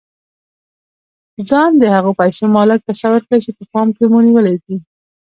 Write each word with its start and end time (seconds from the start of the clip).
ځان 1.49 1.71
د 1.77 1.83
هغو 1.95 2.11
پيسو 2.19 2.43
مالک 2.55 2.79
تصور 2.89 3.21
کړئ 3.27 3.39
چې 3.45 3.51
په 3.57 3.63
پام 3.71 3.87
کې 3.95 4.03
مو 4.11 4.19
نيولې 4.27 4.55
دي. 4.63 4.77